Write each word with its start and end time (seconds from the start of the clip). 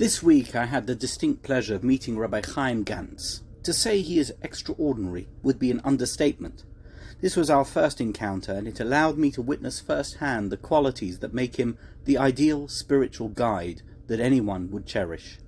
This 0.00 0.22
week 0.22 0.56
I 0.56 0.64
had 0.64 0.86
the 0.86 0.94
distinct 0.94 1.42
pleasure 1.42 1.74
of 1.74 1.84
meeting 1.84 2.16
Rabbi 2.16 2.40
Chaim 2.54 2.86
Gantz. 2.86 3.42
To 3.64 3.74
say 3.74 4.00
he 4.00 4.18
is 4.18 4.32
extraordinary 4.40 5.28
would 5.42 5.58
be 5.58 5.70
an 5.70 5.82
understatement. 5.84 6.64
This 7.20 7.36
was 7.36 7.50
our 7.50 7.66
first 7.66 8.00
encounter, 8.00 8.52
and 8.52 8.66
it 8.66 8.80
allowed 8.80 9.18
me 9.18 9.30
to 9.32 9.42
witness 9.42 9.78
firsthand 9.78 10.50
the 10.50 10.56
qualities 10.56 11.18
that 11.18 11.34
make 11.34 11.56
him 11.56 11.76
the 12.06 12.16
ideal 12.16 12.66
spiritual 12.66 13.28
guide 13.28 13.82
that 14.06 14.20
anyone 14.20 14.70
would 14.70 14.86
cherish. 14.86 15.38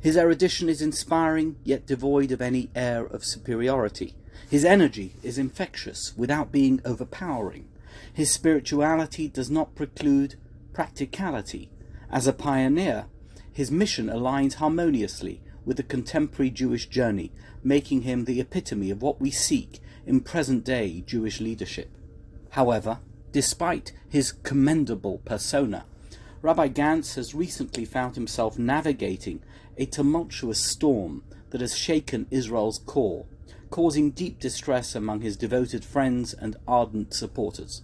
His 0.00 0.16
erudition 0.16 0.68
is 0.68 0.80
inspiring, 0.80 1.56
yet 1.64 1.84
devoid 1.84 2.30
of 2.30 2.40
any 2.40 2.70
air 2.76 3.04
of 3.04 3.24
superiority. 3.24 4.14
His 4.48 4.64
energy 4.64 5.16
is 5.24 5.38
infectious 5.38 6.16
without 6.16 6.52
being 6.52 6.80
overpowering. 6.84 7.66
His 8.14 8.30
spirituality 8.30 9.26
does 9.26 9.50
not 9.50 9.74
preclude 9.74 10.36
practicality. 10.72 11.68
As 12.12 12.28
a 12.28 12.32
pioneer, 12.32 13.06
his 13.52 13.70
mission 13.70 14.06
aligns 14.06 14.54
harmoniously 14.54 15.42
with 15.64 15.76
the 15.76 15.82
contemporary 15.82 16.50
Jewish 16.50 16.88
journey, 16.88 17.32
making 17.62 18.02
him 18.02 18.24
the 18.24 18.40
epitome 18.40 18.90
of 18.90 19.02
what 19.02 19.20
we 19.20 19.30
seek 19.30 19.80
in 20.06 20.20
present 20.20 20.64
day 20.64 21.02
Jewish 21.06 21.40
leadership. 21.40 21.96
However, 22.50 22.98
despite 23.30 23.92
his 24.08 24.32
commendable 24.32 25.18
persona, 25.18 25.84
Rabbi 26.42 26.68
Gantz 26.68 27.14
has 27.14 27.34
recently 27.34 27.84
found 27.84 28.16
himself 28.16 28.58
navigating 28.58 29.42
a 29.78 29.86
tumultuous 29.86 30.60
storm 30.60 31.22
that 31.50 31.60
has 31.60 31.76
shaken 31.76 32.26
Israel's 32.30 32.78
core, 32.78 33.26
causing 33.70 34.10
deep 34.10 34.40
distress 34.40 34.94
among 34.94 35.20
his 35.20 35.36
devoted 35.36 35.84
friends 35.84 36.34
and 36.34 36.56
ardent 36.66 37.14
supporters. 37.14 37.82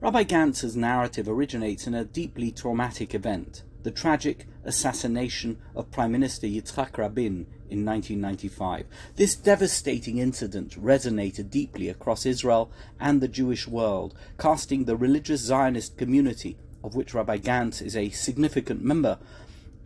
Rabbi 0.00 0.24
Gantz's 0.24 0.76
narrative 0.76 1.28
originates 1.28 1.86
in 1.86 1.94
a 1.94 2.04
deeply 2.04 2.50
traumatic 2.50 3.14
event, 3.14 3.62
the 3.82 3.90
tragic 3.90 4.46
assassination 4.64 5.58
of 5.74 5.90
Prime 5.90 6.12
Minister 6.12 6.46
Yitzhak 6.46 6.98
Rabin 6.98 7.46
in 7.70 7.84
1995. 7.84 8.86
This 9.16 9.34
devastating 9.34 10.18
incident 10.18 10.80
resonated 10.80 11.50
deeply 11.50 11.88
across 11.88 12.26
Israel 12.26 12.70
and 12.98 13.20
the 13.20 13.28
Jewish 13.28 13.66
world, 13.66 14.14
casting 14.38 14.84
the 14.84 14.96
religious 14.96 15.40
Zionist 15.40 15.96
community, 15.96 16.56
of 16.84 16.94
which 16.94 17.14
Rabbi 17.14 17.38
Gantz 17.38 17.80
is 17.80 17.96
a 17.96 18.10
significant 18.10 18.82
member, 18.82 19.18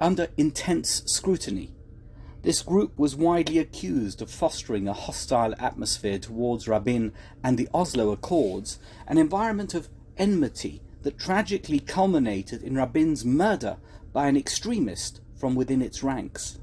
under 0.00 0.28
intense 0.36 1.02
scrutiny. 1.06 1.72
This 2.42 2.62
group 2.62 2.98
was 2.98 3.16
widely 3.16 3.58
accused 3.58 4.20
of 4.20 4.30
fostering 4.30 4.86
a 4.86 4.92
hostile 4.92 5.54
atmosphere 5.58 6.18
towards 6.18 6.68
Rabin 6.68 7.12
and 7.42 7.56
the 7.56 7.68
Oslo 7.72 8.10
Accords, 8.10 8.78
an 9.06 9.16
environment 9.16 9.72
of 9.72 9.88
enmity 10.18 10.82
that 11.04 11.18
tragically 11.18 11.78
culminated 11.78 12.62
in 12.62 12.74
Rabin's 12.74 13.24
murder 13.24 13.76
by 14.12 14.26
an 14.26 14.36
extremist 14.36 15.20
from 15.36 15.54
within 15.54 15.80
its 15.80 16.02
ranks. 16.02 16.58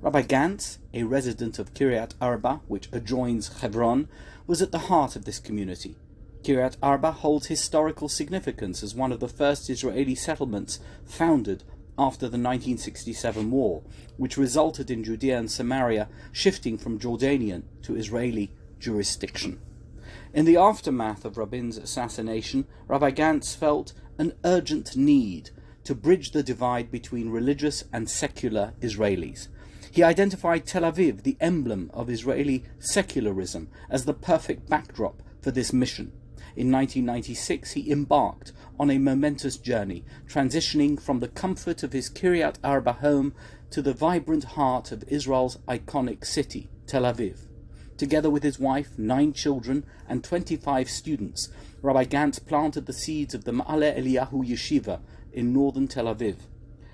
Rabbi 0.00 0.22
Gantz, 0.22 0.78
a 0.92 1.04
resident 1.04 1.58
of 1.58 1.74
Kiryat 1.74 2.14
Arba, 2.20 2.62
which 2.66 2.88
adjoins 2.90 3.60
Hebron, 3.60 4.08
was 4.46 4.60
at 4.60 4.72
the 4.72 4.88
heart 4.90 5.14
of 5.14 5.24
this 5.24 5.38
community. 5.38 5.96
Kiryat 6.42 6.76
Arba 6.82 7.12
holds 7.12 7.46
historical 7.46 8.08
significance 8.08 8.82
as 8.82 8.94
one 8.94 9.12
of 9.12 9.20
the 9.20 9.28
first 9.28 9.70
Israeli 9.70 10.16
settlements 10.16 10.80
founded 11.04 11.62
after 11.98 12.26
the 12.26 12.38
1967 12.38 13.50
war, 13.50 13.82
which 14.16 14.38
resulted 14.38 14.90
in 14.90 15.04
Judea 15.04 15.38
and 15.38 15.50
Samaria 15.50 16.08
shifting 16.32 16.78
from 16.78 16.98
Jordanian 16.98 17.62
to 17.82 17.94
Israeli 17.94 18.50
jurisdiction. 18.80 19.60
In 20.34 20.46
the 20.46 20.56
aftermath 20.56 21.26
of 21.26 21.36
Rabin's 21.36 21.76
assassination, 21.76 22.66
Rabbi 22.88 23.10
Gantz 23.10 23.54
felt 23.54 23.92
an 24.16 24.32
urgent 24.44 24.96
need 24.96 25.50
to 25.84 25.94
bridge 25.94 26.30
the 26.30 26.42
divide 26.42 26.90
between 26.90 27.28
religious 27.28 27.84
and 27.92 28.08
secular 28.08 28.72
Israelis. 28.80 29.48
He 29.90 30.02
identified 30.02 30.64
Tel 30.64 30.90
Aviv, 30.90 31.22
the 31.22 31.36
emblem 31.38 31.90
of 31.92 32.08
Israeli 32.08 32.64
secularism, 32.78 33.68
as 33.90 34.06
the 34.06 34.14
perfect 34.14 34.70
backdrop 34.70 35.22
for 35.42 35.50
this 35.50 35.70
mission. 35.70 36.12
In 36.56 36.72
1996, 36.72 37.72
he 37.72 37.92
embarked 37.92 38.52
on 38.80 38.90
a 38.90 38.96
momentous 38.96 39.58
journey, 39.58 40.02
transitioning 40.26 40.98
from 40.98 41.20
the 41.20 41.28
comfort 41.28 41.82
of 41.82 41.92
his 41.92 42.08
Kiryat 42.08 42.56
Arba 42.64 42.94
home 42.94 43.34
to 43.68 43.82
the 43.82 43.92
vibrant 43.92 44.44
heart 44.44 44.92
of 44.92 45.04
Israel's 45.08 45.58
iconic 45.68 46.24
city, 46.24 46.70
Tel 46.86 47.02
Aviv. 47.02 47.51
Together 48.02 48.30
with 48.30 48.42
his 48.42 48.58
wife, 48.58 48.98
nine 48.98 49.32
children, 49.32 49.86
and 50.08 50.24
25 50.24 50.90
students, 50.90 51.48
Rabbi 51.82 52.02
Gantz 52.02 52.44
planted 52.44 52.86
the 52.86 52.92
seeds 52.92 53.32
of 53.32 53.44
the 53.44 53.52
Ma'ale 53.52 53.96
Eliyahu 53.96 54.44
Yeshiva 54.44 54.98
in 55.32 55.52
northern 55.52 55.86
Tel 55.86 56.12
Aviv. 56.12 56.38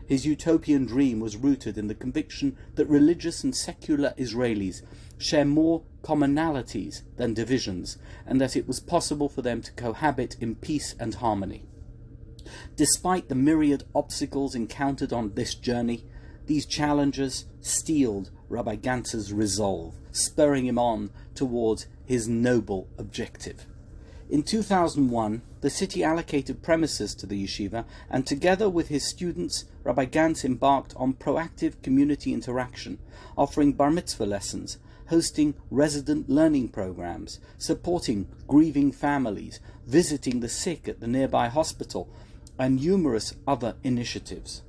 His 0.06 0.26
utopian 0.26 0.84
dream 0.84 1.18
was 1.20 1.38
rooted 1.38 1.78
in 1.78 1.86
the 1.86 1.94
conviction 1.94 2.58
that 2.74 2.90
religious 2.90 3.42
and 3.42 3.56
secular 3.56 4.12
Israelis 4.18 4.82
share 5.16 5.46
more 5.46 5.82
commonalities 6.02 7.00
than 7.16 7.32
divisions, 7.32 7.96
and 8.26 8.38
that 8.38 8.54
it 8.54 8.68
was 8.68 8.78
possible 8.78 9.30
for 9.30 9.40
them 9.40 9.62
to 9.62 9.72
cohabit 9.72 10.36
in 10.42 10.56
peace 10.56 10.94
and 11.00 11.14
harmony. 11.14 11.64
Despite 12.76 13.30
the 13.30 13.34
myriad 13.34 13.84
obstacles 13.94 14.54
encountered 14.54 15.14
on 15.14 15.32
this 15.36 15.54
journey, 15.54 16.04
these 16.48 16.66
challenges 16.66 17.44
steeled 17.60 18.30
Rabbi 18.48 18.76
Gantz's 18.76 19.32
resolve, 19.32 19.94
spurring 20.10 20.66
him 20.66 20.78
on 20.78 21.10
towards 21.34 21.86
his 22.06 22.26
noble 22.26 22.88
objective. 22.96 23.66
In 24.30 24.42
2001, 24.42 25.42
the 25.60 25.70
city 25.70 26.02
allocated 26.02 26.62
premises 26.62 27.14
to 27.16 27.26
the 27.26 27.44
yeshiva, 27.44 27.84
and 28.10 28.26
together 28.26 28.68
with 28.68 28.88
his 28.88 29.08
students, 29.08 29.66
Rabbi 29.84 30.06
Gantz 30.06 30.44
embarked 30.44 30.94
on 30.96 31.14
proactive 31.14 31.80
community 31.82 32.32
interaction, 32.32 32.98
offering 33.36 33.74
bar 33.74 33.90
mitzvah 33.90 34.26
lessons, 34.26 34.78
hosting 35.08 35.54
resident 35.70 36.28
learning 36.28 36.68
programs, 36.68 37.40
supporting 37.58 38.26
grieving 38.46 38.90
families, 38.92 39.60
visiting 39.86 40.40
the 40.40 40.48
sick 40.48 40.88
at 40.88 41.00
the 41.00 41.06
nearby 41.06 41.48
hospital, 41.48 42.08
and 42.58 42.82
numerous 42.82 43.34
other 43.46 43.76
initiatives. 43.82 44.62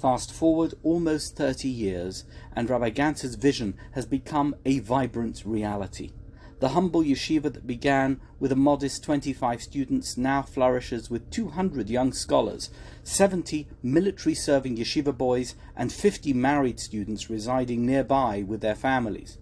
Fast 0.00 0.30
forward 0.30 0.74
almost 0.82 1.36
30 1.36 1.68
years, 1.68 2.24
and 2.54 2.68
Rabbi 2.68 2.90
Gantz's 2.90 3.34
vision 3.34 3.74
has 3.92 4.04
become 4.04 4.54
a 4.66 4.80
vibrant 4.80 5.42
reality. 5.46 6.12
The 6.58 6.70
humble 6.70 7.02
yeshiva 7.02 7.50
that 7.52 7.66
began 7.66 8.20
with 8.38 8.52
a 8.52 8.56
modest 8.56 9.02
25 9.04 9.62
students 9.62 10.18
now 10.18 10.42
flourishes 10.42 11.08
with 11.10 11.30
200 11.30 11.88
young 11.88 12.12
scholars, 12.12 12.70
70 13.04 13.68
military 13.82 14.34
serving 14.34 14.76
yeshiva 14.76 15.16
boys, 15.16 15.54
and 15.74 15.90
50 15.90 16.34
married 16.34 16.78
students 16.78 17.30
residing 17.30 17.86
nearby 17.86 18.42
with 18.46 18.60
their 18.60 18.74
families. 18.74 19.38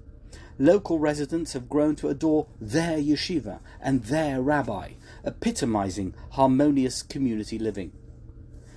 Local 0.56 1.00
residents 1.00 1.52
have 1.54 1.68
grown 1.68 1.96
to 1.96 2.08
adore 2.08 2.46
their 2.60 2.98
yeshiva 2.98 3.58
and 3.80 4.04
their 4.04 4.40
rabbi, 4.40 4.92
epitomizing 5.24 6.14
harmonious 6.30 7.02
community 7.02 7.58
living. 7.58 7.90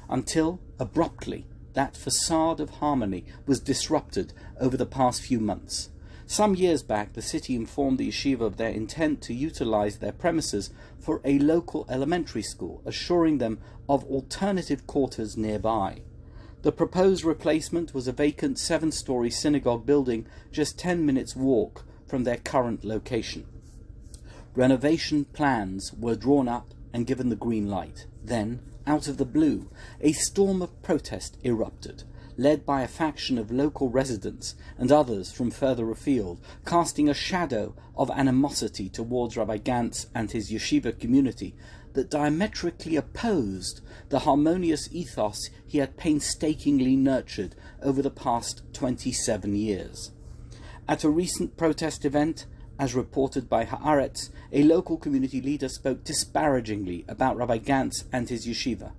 Until, 0.09 0.59
abruptly, 0.79 1.45
that 1.77 1.95
facade 1.95 2.59
of 2.59 2.71
harmony 2.81 3.23
was 3.45 3.59
disrupted 3.59 4.33
over 4.59 4.75
the 4.75 4.83
past 4.83 5.21
few 5.21 5.39
months. 5.39 5.91
Some 6.25 6.55
years 6.55 6.81
back, 6.81 7.13
the 7.13 7.21
city 7.21 7.55
informed 7.55 7.99
the 7.99 8.09
yeshiva 8.09 8.41
of 8.41 8.57
their 8.57 8.71
intent 8.71 9.21
to 9.21 9.33
utilize 9.35 9.99
their 9.99 10.11
premises 10.11 10.71
for 10.99 11.21
a 11.23 11.37
local 11.37 11.85
elementary 11.87 12.41
school, 12.41 12.81
assuring 12.83 13.37
them 13.37 13.59
of 13.87 14.03
alternative 14.05 14.87
quarters 14.87 15.37
nearby. 15.37 16.01
The 16.63 16.71
proposed 16.71 17.23
replacement 17.23 17.93
was 17.93 18.07
a 18.07 18.11
vacant 18.11 18.57
seven 18.57 18.91
story 18.91 19.29
synagogue 19.29 19.85
building 19.85 20.25
just 20.51 20.79
10 20.79 21.05
minutes' 21.05 21.35
walk 21.35 21.85
from 22.07 22.23
their 22.23 22.37
current 22.37 22.85
location. 22.85 23.45
Renovation 24.55 25.25
plans 25.25 25.93
were 25.93 26.15
drawn 26.15 26.47
up 26.47 26.73
and 26.91 27.05
given 27.05 27.29
the 27.29 27.35
green 27.35 27.69
light. 27.69 28.07
Then, 28.23 28.61
out 28.87 29.07
of 29.07 29.17
the 29.17 29.25
blue, 29.25 29.69
a 30.01 30.13
storm 30.13 30.61
of 30.61 30.81
protest 30.81 31.37
erupted, 31.43 32.03
led 32.37 32.65
by 32.65 32.81
a 32.81 32.87
faction 32.87 33.37
of 33.37 33.51
local 33.51 33.89
residents 33.89 34.55
and 34.77 34.91
others 34.91 35.31
from 35.31 35.51
further 35.51 35.91
afield, 35.91 36.39
casting 36.65 37.09
a 37.09 37.13
shadow 37.13 37.75
of 37.95 38.09
animosity 38.11 38.89
towards 38.89 39.37
Rabbi 39.37 39.57
Gantz 39.57 40.07
and 40.15 40.31
his 40.31 40.51
yeshiva 40.51 40.97
community 40.97 41.55
that 41.93 42.09
diametrically 42.09 42.95
opposed 42.95 43.81
the 44.09 44.19
harmonious 44.19 44.87
ethos 44.91 45.49
he 45.65 45.79
had 45.79 45.97
painstakingly 45.97 46.95
nurtured 46.95 47.55
over 47.81 48.01
the 48.01 48.11
past 48.11 48.61
27 48.73 49.55
years. 49.55 50.11
At 50.87 51.03
a 51.03 51.09
recent 51.09 51.57
protest 51.57 52.05
event, 52.05 52.45
as 52.79 52.95
reported 52.95 53.49
by 53.49 53.65
Haaretz, 53.65 54.29
a 54.51 54.63
local 54.63 54.97
community 54.97 55.41
leader 55.41 55.69
spoke 55.69 56.03
disparagingly 56.03 57.05
about 57.07 57.37
Rabbi 57.37 57.59
Gantz 57.59 58.03
and 58.11 58.29
his 58.29 58.47
yeshiva. 58.47 58.91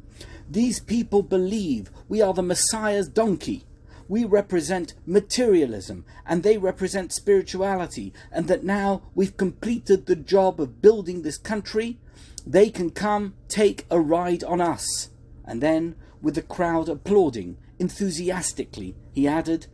These 0.51 0.81
people 0.81 1.23
believe 1.23 1.91
we 2.09 2.23
are 2.23 2.33
the 2.33 2.43
Messiah's 2.43 3.09
donkey. 3.09 3.65
We 4.09 4.25
represent 4.25 4.95
materialism 5.07 6.05
and 6.27 6.43
they 6.43 6.57
represent 6.57 7.13
spirituality, 7.13 8.13
and 8.33 8.49
that 8.49 8.65
now 8.65 9.03
we've 9.15 9.37
completed 9.37 10.07
the 10.07 10.17
job 10.17 10.61
of 10.61 10.81
building 10.81 11.23
this 11.23 11.37
country, 11.37 11.99
they 12.47 12.71
can 12.71 12.91
come 12.91 13.35
take 13.49 13.85
a 13.91 14.01
ride 14.01 14.43
on 14.43 14.61
us. 14.61 15.11
And 15.45 15.63
then, 15.63 15.97
with 16.23 16.35
the 16.35 16.43
crowd 16.43 16.89
applauding, 16.89 17.59
Enthusiastically, 17.79 18.97
he 19.13 19.29
added, 19.29 19.67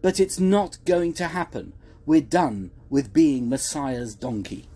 But 0.00 0.18
it's 0.18 0.40
not 0.40 0.78
going 0.84 1.12
to 1.14 1.28
happen. 1.28 1.74
We're 2.06 2.22
done 2.22 2.70
with 2.88 3.12
being 3.12 3.48
Messiah's 3.48 4.14
donkey. 4.14 4.68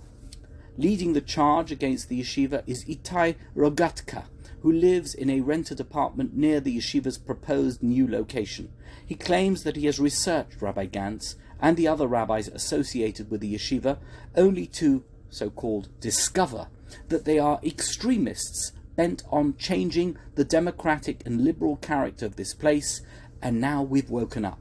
Leading 0.77 1.15
the 1.15 1.23
charge 1.23 1.73
against 1.73 2.09
the 2.09 2.21
yeshiva 2.21 2.63
is 2.67 2.85
Itai 2.85 3.37
Rogatka, 3.57 4.25
who 4.61 4.71
lives 4.71 5.15
in 5.15 5.31
a 5.31 5.41
rented 5.41 5.81
apartment 5.81 6.37
near 6.37 6.61
the 6.61 6.77
yeshiva's 6.77 7.17
proposed 7.17 7.83
new 7.83 8.07
location. 8.07 8.71
He 9.07 9.15
claims 9.15 9.63
that 9.63 9.77
he 9.77 9.87
has 9.87 9.99
researched 9.99 10.61
Rabbi 10.61 10.87
Gantz 10.87 11.37
and 11.61 11.79
the 11.79 11.89
other 11.89 12.07
rabbis 12.07 12.49
associated 12.49 13.31
with 13.31 13.41
the 13.41 13.55
yeshiva 13.55 13.99
only 14.37 14.67
to, 14.67 15.03
so 15.31 15.49
called, 15.49 15.89
discover 16.01 16.69
that 17.09 17.25
they 17.25 17.39
are 17.39 17.59
extremists 17.65 18.73
bent 18.97 19.23
on 19.31 19.57
changing 19.57 20.19
the 20.35 20.45
democratic 20.45 21.25
and 21.27 21.43
liberal 21.43 21.77
character 21.77 22.27
of 22.27 22.37
this 22.37 22.53
place, 22.53 23.01
and 23.41 23.61
now 23.61 23.83
we've 23.83 24.11
woken 24.11 24.45
up. 24.45 24.61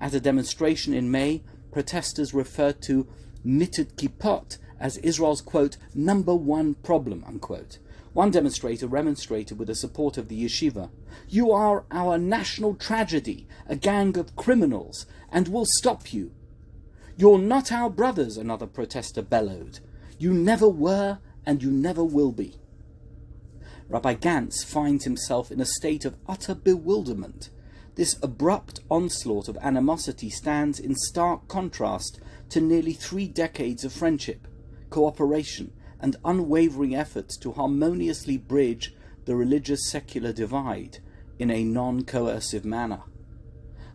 At 0.00 0.14
a 0.14 0.20
demonstration 0.20 0.94
in 0.94 1.10
May, 1.10 1.42
protesters 1.70 2.34
referred 2.34 2.80
to 2.82 3.06
knitted 3.44 3.96
kippot 3.96 4.58
as 4.78 4.96
Israel's 4.98 5.40
quote 5.40 5.76
number 5.94 6.34
one 6.34 6.74
problem 6.74 7.24
unquote. 7.26 7.78
One 8.12 8.30
demonstrator 8.30 8.88
remonstrated 8.88 9.58
with 9.58 9.68
the 9.68 9.74
support 9.74 10.18
of 10.18 10.28
the 10.28 10.44
yeshiva. 10.44 10.90
You 11.28 11.52
are 11.52 11.84
our 11.92 12.18
national 12.18 12.74
tragedy, 12.74 13.46
a 13.68 13.76
gang 13.76 14.18
of 14.18 14.34
criminals, 14.34 15.06
and 15.30 15.46
we'll 15.46 15.66
stop 15.66 16.12
you. 16.12 16.32
You're 17.16 17.38
not 17.38 17.70
our 17.70 17.88
brothers, 17.88 18.36
another 18.36 18.66
protester 18.66 19.22
bellowed. 19.22 19.78
You 20.18 20.32
never 20.32 20.68
were, 20.68 21.18
and 21.46 21.62
you 21.62 21.70
never 21.70 22.02
will 22.02 22.32
be. 22.32 22.56
Rabbi 23.88 24.14
Gantz 24.14 24.64
finds 24.64 25.04
himself 25.04 25.50
in 25.50 25.60
a 25.60 25.66
state 25.66 26.04
of 26.04 26.16
utter 26.28 26.54
bewilderment. 26.54 27.50
This 27.96 28.16
abrupt 28.22 28.80
onslaught 28.88 29.48
of 29.48 29.58
animosity 29.60 30.30
stands 30.30 30.78
in 30.78 30.94
stark 30.94 31.48
contrast 31.48 32.20
to 32.50 32.60
nearly 32.60 32.92
three 32.92 33.28
decades 33.28 33.84
of 33.84 33.92
friendship, 33.92 34.46
cooperation, 34.90 35.72
and 36.00 36.16
unwavering 36.24 36.94
efforts 36.94 37.36
to 37.38 37.52
harmoniously 37.52 38.38
bridge 38.38 38.94
the 39.24 39.36
religious 39.36 39.88
secular 39.90 40.32
divide 40.32 40.98
in 41.38 41.50
a 41.50 41.64
non 41.64 42.04
coercive 42.04 42.64
manner. 42.64 43.02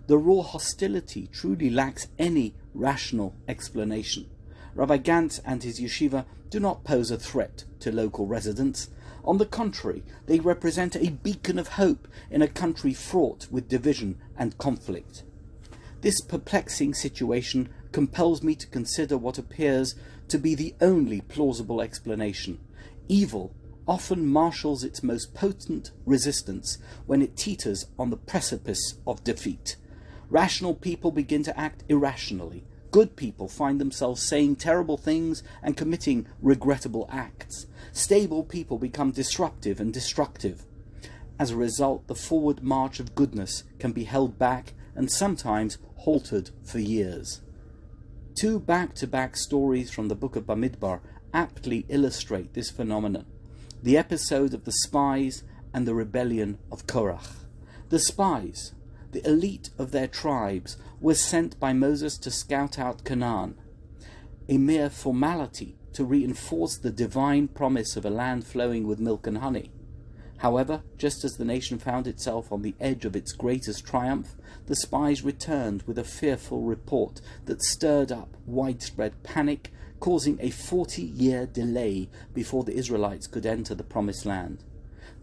The 0.07 0.17
raw 0.17 0.41
hostility 0.41 1.27
truly 1.31 1.69
lacks 1.69 2.07
any 2.19 2.53
rational 2.73 3.35
explanation. 3.47 4.29
Rabbi 4.75 4.97
Gantz 4.97 5.39
and 5.45 5.63
his 5.63 5.79
yeshiva 5.79 6.25
do 6.49 6.59
not 6.59 6.83
pose 6.83 7.09
a 7.09 7.17
threat 7.17 7.63
to 7.79 7.91
local 7.91 8.27
residents. 8.27 8.89
On 9.25 9.39
the 9.39 9.45
contrary, 9.45 10.03
they 10.27 10.39
represent 10.39 10.95
a 10.95 11.09
beacon 11.09 11.57
of 11.57 11.69
hope 11.69 12.07
in 12.29 12.43
a 12.43 12.47
country 12.47 12.93
fraught 12.93 13.47
with 13.49 13.67
division 13.67 14.19
and 14.37 14.57
conflict. 14.59 15.23
This 16.01 16.21
perplexing 16.21 16.93
situation 16.93 17.69
compels 17.91 18.43
me 18.43 18.53
to 18.55 18.67
consider 18.67 19.17
what 19.17 19.39
appears 19.39 19.95
to 20.27 20.37
be 20.37 20.53
the 20.53 20.75
only 20.79 21.21
plausible 21.21 21.81
explanation. 21.81 22.59
Evil 23.07 23.55
often 23.87 24.27
marshals 24.27 24.83
its 24.83 25.01
most 25.01 25.33
potent 25.33 25.91
resistance 26.05 26.77
when 27.07 27.21
it 27.21 27.35
teeters 27.35 27.87
on 27.97 28.11
the 28.11 28.17
precipice 28.17 28.95
of 29.07 29.23
defeat. 29.23 29.75
Rational 30.29 30.75
people 30.75 31.11
begin 31.11 31.43
to 31.43 31.59
act 31.59 31.83
irrationally. 31.89 32.63
Good 32.95 33.17
people 33.17 33.49
find 33.49 33.81
themselves 33.81 34.23
saying 34.23 34.55
terrible 34.55 34.95
things 34.95 35.43
and 35.61 35.75
committing 35.75 36.27
regrettable 36.41 37.09
acts. 37.11 37.67
Stable 37.91 38.41
people 38.41 38.77
become 38.77 39.11
disruptive 39.11 39.81
and 39.81 39.91
destructive. 39.91 40.65
As 41.37 41.51
a 41.51 41.57
result, 41.57 42.07
the 42.07 42.15
forward 42.15 42.63
march 42.63 43.01
of 43.01 43.13
goodness 43.13 43.65
can 43.79 43.91
be 43.91 44.05
held 44.05 44.39
back 44.39 44.75
and 44.95 45.11
sometimes 45.11 45.77
halted 45.97 46.51
for 46.63 46.79
years. 46.79 47.41
Two 48.39 48.61
back 48.61 48.95
to 48.95 49.07
back 49.07 49.35
stories 49.35 49.91
from 49.91 50.07
the 50.07 50.15
book 50.15 50.37
of 50.37 50.45
Bamidbar 50.45 51.01
aptly 51.33 51.85
illustrate 51.89 52.53
this 52.53 52.71
phenomenon 52.71 53.25
the 53.83 53.97
episode 53.97 54.53
of 54.53 54.63
the 54.63 54.71
spies 54.71 55.43
and 55.73 55.85
the 55.85 55.93
rebellion 55.93 56.59
of 56.71 56.87
Korach. 56.87 57.43
The 57.89 57.99
spies, 57.99 58.73
the 59.15 59.25
elite 59.29 59.69
of 59.77 59.91
their 59.91 60.07
tribes, 60.07 60.75
were 60.99 61.15
sent 61.15 61.57
by 61.57 61.71
Moses 61.71 62.17
to 62.17 62.29
scout 62.29 62.77
out 62.77 63.05
Canaan, 63.05 63.55
a 64.49 64.57
mere 64.57 64.89
formality 64.89 65.77
to 65.93 66.03
reinforce 66.03 66.77
the 66.77 66.91
divine 66.91 67.47
promise 67.47 67.95
of 67.95 68.03
a 68.03 68.09
land 68.09 68.45
flowing 68.45 68.85
with 68.85 68.99
milk 68.99 69.25
and 69.25 69.37
honey. 69.37 69.71
However, 70.39 70.83
just 70.97 71.23
as 71.23 71.37
the 71.37 71.45
nation 71.45 71.79
found 71.79 72.07
itself 72.07 72.51
on 72.51 72.61
the 72.61 72.75
edge 72.81 73.05
of 73.05 73.15
its 73.15 73.31
greatest 73.31 73.85
triumph, 73.85 74.35
the 74.65 74.75
spies 74.75 75.23
returned 75.23 75.83
with 75.83 75.97
a 75.97 76.03
fearful 76.03 76.63
report 76.63 77.21
that 77.45 77.63
stirred 77.63 78.11
up 78.11 78.35
widespread 78.45 79.23
panic, 79.23 79.71
causing 80.01 80.37
a 80.41 80.49
40 80.49 81.01
year 81.01 81.45
delay 81.45 82.09
before 82.33 82.65
the 82.65 82.75
Israelites 82.75 83.27
could 83.27 83.45
enter 83.45 83.75
the 83.75 83.83
promised 83.85 84.25
land. 84.25 84.65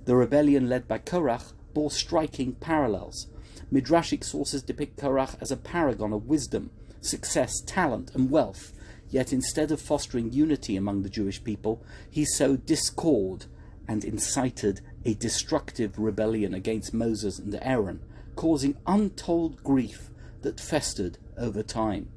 The 0.06 0.16
rebellion 0.16 0.70
led 0.70 0.88
by 0.88 0.96
Korach 0.96 1.52
bore 1.74 1.90
striking 1.90 2.54
parallels 2.54 3.26
Midrashic 3.72 4.22
sources 4.22 4.62
depict 4.62 4.98
Korach 4.98 5.36
as 5.40 5.50
a 5.50 5.56
paragon 5.56 6.12
of 6.12 6.26
wisdom, 6.26 6.70
success, 7.00 7.62
talent, 7.62 8.10
and 8.14 8.30
wealth. 8.30 8.72
Yet 9.08 9.32
instead 9.32 9.72
of 9.72 9.80
fostering 9.80 10.30
unity 10.30 10.76
among 10.76 11.02
the 11.02 11.08
Jewish 11.08 11.42
people, 11.42 11.82
he 12.10 12.26
sowed 12.26 12.66
discord 12.66 13.46
and 13.88 14.04
incited 14.04 14.82
a 15.06 15.14
destructive 15.14 15.98
rebellion 15.98 16.52
against 16.52 16.92
Moses 16.92 17.38
and 17.38 17.58
Aaron, 17.62 18.00
causing 18.36 18.76
untold 18.86 19.64
grief 19.64 20.10
that 20.42 20.60
festered 20.60 21.16
over 21.38 21.62
time. 21.62 22.10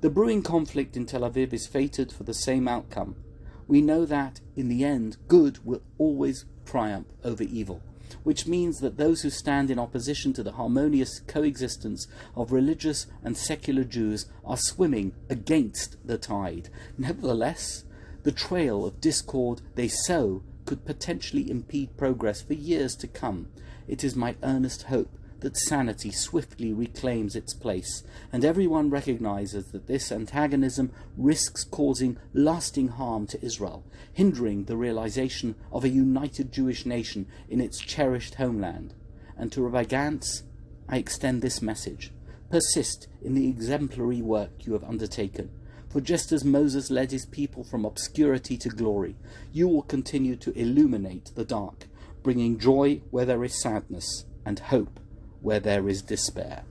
The 0.00 0.10
brewing 0.10 0.42
conflict 0.42 0.96
in 0.96 1.06
Tel 1.06 1.22
Aviv 1.22 1.52
is 1.52 1.66
fated 1.66 2.12
for 2.12 2.22
the 2.22 2.34
same 2.34 2.68
outcome. 2.68 3.16
We 3.66 3.80
know 3.82 4.04
that, 4.04 4.40
in 4.54 4.68
the 4.68 4.84
end, 4.84 5.16
good 5.26 5.64
will 5.64 5.82
always 5.98 6.44
triumph 6.64 7.08
over 7.24 7.42
evil 7.42 7.82
which 8.22 8.46
means 8.46 8.78
that 8.78 8.96
those 8.96 9.22
who 9.22 9.30
stand 9.30 9.70
in 9.70 9.78
opposition 9.78 10.32
to 10.32 10.42
the 10.42 10.52
harmonious 10.52 11.20
coexistence 11.20 12.06
of 12.36 12.52
religious 12.52 13.06
and 13.22 13.36
secular 13.36 13.84
Jews 13.84 14.26
are 14.44 14.56
swimming 14.56 15.12
against 15.28 15.96
the 16.06 16.18
tide. 16.18 16.68
Nevertheless, 16.98 17.84
the 18.22 18.32
trail 18.32 18.86
of 18.86 19.00
discord 19.00 19.60
they 19.74 19.88
sow 19.88 20.42
could 20.64 20.84
potentially 20.84 21.50
impede 21.50 21.96
progress 21.96 22.42
for 22.42 22.54
years 22.54 22.96
to 22.96 23.06
come. 23.06 23.48
It 23.86 24.02
is 24.02 24.16
my 24.16 24.36
earnest 24.42 24.84
hope 24.84 25.18
that 25.44 25.58
sanity 25.58 26.10
swiftly 26.10 26.72
reclaims 26.72 27.36
its 27.36 27.52
place, 27.52 28.02
and 28.32 28.46
everyone 28.46 28.88
recognizes 28.88 29.66
that 29.72 29.86
this 29.86 30.10
antagonism 30.10 30.90
risks 31.18 31.64
causing 31.64 32.16
lasting 32.32 32.88
harm 32.88 33.26
to 33.26 33.44
Israel, 33.44 33.84
hindering 34.14 34.64
the 34.64 34.76
realization 34.76 35.54
of 35.70 35.84
a 35.84 35.90
united 35.90 36.50
Jewish 36.50 36.86
nation 36.86 37.26
in 37.46 37.60
its 37.60 37.78
cherished 37.78 38.36
homeland. 38.36 38.94
And 39.36 39.52
to 39.52 39.60
Rabbi 39.60 39.84
Gantz, 39.84 40.44
I 40.88 40.96
extend 40.96 41.42
this 41.42 41.60
message. 41.60 42.10
Persist 42.48 43.06
in 43.20 43.34
the 43.34 43.46
exemplary 43.46 44.22
work 44.22 44.64
you 44.64 44.72
have 44.72 44.84
undertaken. 44.84 45.50
For 45.90 46.00
just 46.00 46.32
as 46.32 46.42
Moses 46.42 46.90
led 46.90 47.10
his 47.10 47.26
people 47.26 47.64
from 47.64 47.84
obscurity 47.84 48.56
to 48.56 48.70
glory, 48.70 49.16
you 49.52 49.68
will 49.68 49.82
continue 49.82 50.36
to 50.36 50.58
illuminate 50.58 51.32
the 51.34 51.44
dark, 51.44 51.86
bringing 52.22 52.58
joy 52.58 53.02
where 53.10 53.26
there 53.26 53.44
is 53.44 53.60
sadness 53.60 54.24
and 54.46 54.58
hope 54.58 55.00
where 55.44 55.60
there 55.60 55.86
is 55.90 56.00
despair. 56.00 56.62